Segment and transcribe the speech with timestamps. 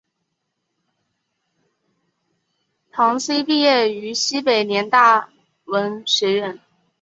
[2.91, 5.29] 唐祈毕业于西北联大
[5.65, 6.59] 文学院。